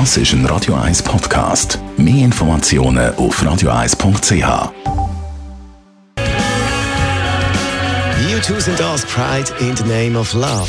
Das 0.00 0.16
ist 0.16 0.32
ein 0.32 0.44
Radio 0.46 0.74
1 0.74 1.04
Podcast. 1.04 1.78
Mehr 1.96 2.24
Informationen 2.24 3.14
auf 3.14 3.40
radio1.ch. 3.40 4.72
U2 8.18 8.60
sind 8.60 8.80
das 8.80 9.06
Pride 9.06 9.52
in 9.60 9.76
the 9.76 9.84
Name 9.84 10.18
of 10.18 10.34
Love. 10.34 10.66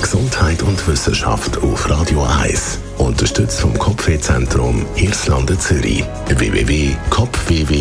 Gesundheit 0.00 0.62
und 0.62 0.88
Wissenschaft 0.88 1.58
auf 1.58 1.90
Radio 1.90 2.24
1. 2.24 2.78
Unterstützt 2.96 3.60
vom 3.60 3.78
Kopfwehzentrum 3.78 4.86
Irlande 4.96 5.58
Zürich. 5.58 6.02
www.kopfwww.ch 6.28 7.75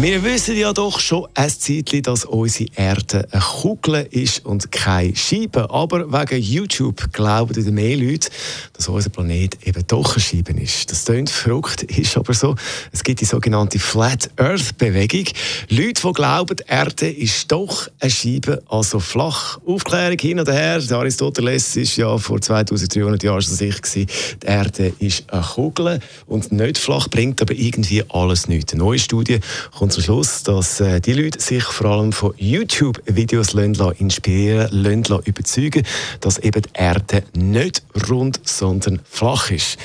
wir 0.00 0.22
wissen 0.22 0.56
ja 0.56 0.72
doch 0.72 1.00
schon 1.00 1.26
ein 1.34 1.50
Zeitchen, 1.50 2.02
dass 2.02 2.24
unsere 2.24 2.70
Erde 2.76 3.26
eine 3.32 3.42
Kugel 3.42 4.06
ist 4.12 4.46
und 4.46 4.70
keine 4.70 5.16
Scheibe. 5.16 5.68
Aber 5.70 6.12
wegen 6.12 6.40
YouTube 6.40 7.12
glauben 7.12 7.56
wieder 7.56 7.72
mehr 7.72 7.96
Leute, 7.96 8.30
dass 8.74 8.86
unser 8.88 9.10
Planet 9.10 9.58
eben 9.66 9.84
doch 9.88 10.12
eine 10.12 10.20
Scheibe 10.20 10.52
ist. 10.52 10.88
Das 10.92 11.04
klingt 11.04 11.30
verrückt, 11.30 11.82
ist 11.82 12.16
aber 12.16 12.32
so. 12.32 12.54
Es 12.92 13.02
gibt 13.02 13.22
die 13.22 13.24
sogenannte 13.24 13.80
Flat 13.80 14.30
Earth 14.36 14.78
Bewegung. 14.78 15.24
Leute, 15.68 16.02
die 16.06 16.12
glauben, 16.12 16.56
die 16.56 16.62
Erde 16.68 17.10
ist 17.10 17.50
doch 17.50 17.88
eine 17.98 18.10
Scheibe, 18.10 18.62
also 18.68 19.00
flach. 19.00 19.58
Aufklärung 19.66 20.18
hin 20.18 20.38
und 20.38 20.48
her. 20.48 20.78
Der 20.78 20.98
Aristoteles 20.98 21.74
ist 21.74 21.96
ja 21.96 22.16
vor 22.18 22.40
2300 22.40 23.20
Jahren 23.24 23.42
schon 23.42 23.54
sicher 23.54 23.80
gewesen, 23.80 24.06
die 24.44 24.46
Erde 24.46 24.92
ist 25.00 25.24
eine 25.32 25.42
Kugel 25.42 25.98
und 26.28 26.52
nicht 26.52 26.78
flach, 26.78 27.08
bringt 27.08 27.42
aber 27.42 27.54
irgendwie 27.54 28.04
alles 28.08 28.46
nichts. 28.46 28.74
Eine 28.74 28.84
neue 28.84 29.00
Studie 29.00 29.40
kommt 29.76 29.87
kommt 29.88 29.94
zum 29.94 30.02
Schluss, 30.02 30.42
dass 30.42 30.80
äh, 30.80 31.00
die 31.00 31.14
Leute 31.14 31.40
sich 31.40 31.64
vor 31.64 31.86
allem 31.86 32.12
von 32.12 32.34
YouTube-Videos 32.36 33.54
inspirieren, 33.54 34.68
lassen, 34.70 35.22
überzeugen, 35.24 35.82
dass 36.20 36.36
eben 36.38 36.60
die 36.60 36.68
Erde 36.74 37.22
nicht 37.34 37.82
rund, 38.10 38.38
sondern 38.44 39.00
flach 39.08 39.50
ist. 39.50 39.78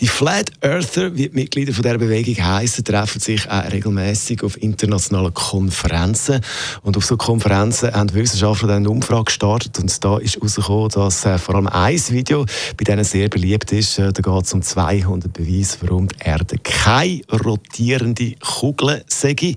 Die 0.00 0.06
Flat 0.06 0.50
Earther, 0.62 1.14
wie 1.14 1.28
die 1.28 1.34
Mitglieder 1.34 1.74
von 1.74 1.82
dieser 1.82 1.98
Bewegung 1.98 2.42
heißen, 2.42 2.84
treffen 2.84 3.20
sich 3.20 3.50
auch 3.50 3.70
regelmäßig 3.70 4.42
auf 4.44 4.56
internationalen 4.62 5.34
Konferenzen. 5.34 6.40
Und 6.82 6.96
auf 6.96 7.04
so 7.04 7.18
Konferenzen 7.18 7.92
haben 7.92 8.14
Wissenschaftler 8.14 8.68
dann 8.68 8.78
eine 8.78 8.90
Umfrage 8.90 9.24
gestartet 9.24 9.78
und 9.78 10.02
da 10.02 10.16
ist 10.16 10.36
herausgekommen, 10.36 10.88
dass 10.88 11.26
äh, 11.26 11.36
vor 11.36 11.56
allem 11.56 11.66
ein 11.66 12.00
Video 12.08 12.46
bei 12.78 12.84
denen 12.84 13.04
sehr 13.04 13.28
beliebt 13.28 13.72
ist. 13.72 13.98
Äh, 13.98 14.10
da 14.10 14.22
geht 14.22 14.44
es 14.44 14.54
um 14.54 14.62
200 14.62 15.30
Beweise, 15.30 15.76
warum 15.82 16.08
die 16.08 16.16
Erde 16.24 16.56
keine 16.62 17.20
rotierende 17.44 18.36
Kugel 18.40 19.04
sei. 19.06 19.49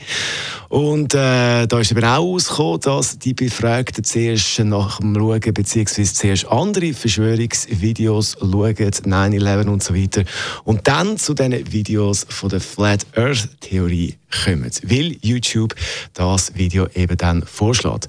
Und 0.69 1.13
äh, 1.13 1.67
da 1.67 1.79
ist 1.79 1.91
eben 1.91 2.03
auch 2.03 2.13
herausgekommen, 2.13 2.79
dass 2.81 3.19
die 3.19 3.33
Befragten 3.33 4.03
zuerst 4.03 4.59
nach 4.59 4.99
dem 4.99 5.15
Schauen, 5.15 5.53
beziehungsweise 5.53 6.13
zuerst 6.13 6.47
andere 6.47 6.93
Verschwörungsvideos 6.93 8.37
schauen, 8.39 8.75
9-11 8.75 9.67
und 9.67 9.83
so 9.83 9.95
weiter, 9.95 10.23
und 10.63 10.87
dann 10.87 11.17
zu 11.17 11.33
diesen 11.33 11.71
Videos 11.71 12.25
von 12.29 12.49
der 12.49 12.59
Flat 12.59 13.05
Earth 13.15 13.49
Theorie 13.59 14.17
kommen, 14.43 14.71
weil 14.83 15.17
YouTube 15.21 15.75
das 16.13 16.55
Video 16.55 16.87
eben 16.95 17.17
dann 17.17 17.43
vorschlägt. 17.45 18.07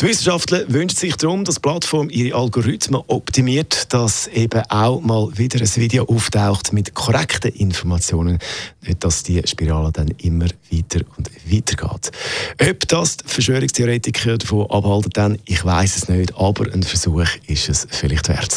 Die 0.00 0.06
Wissenschaftler 0.06 0.64
wünschen 0.68 0.96
sich 0.96 1.16
darum, 1.16 1.44
dass 1.44 1.56
die 1.56 1.60
Plattform 1.60 2.10
ihre 2.10 2.36
Algorithmen 2.36 3.02
optimiert, 3.06 3.92
dass 3.92 4.26
eben 4.28 4.62
auch 4.68 5.00
mal 5.00 5.28
wieder 5.36 5.60
ein 5.60 5.76
Video 5.76 6.04
auftaucht 6.04 6.72
mit 6.72 6.94
korrekten 6.94 7.52
Informationen, 7.52 8.38
nicht 8.86 9.04
dass 9.04 9.22
die 9.22 9.42
Spirale 9.46 9.92
dann 9.92 10.08
immer 10.18 10.46
weiter 10.70 11.00
und 11.16 11.30
weiter 11.46 11.76
geht. 11.76 12.70
Ob 12.70 12.88
das 12.88 13.16
die 13.18 13.28
Verschwörungstheoretiker 13.28 14.38
davon 14.38 14.70
abhalten, 14.70 15.10
dann, 15.12 15.38
ich 15.44 15.64
weiß 15.64 15.96
es 15.96 16.08
nicht, 16.08 16.34
aber 16.36 16.72
ein 16.72 16.82
Versuch 16.82 17.26
ist 17.46 17.68
es 17.68 17.86
vielleicht 17.90 18.28
wert. 18.28 18.56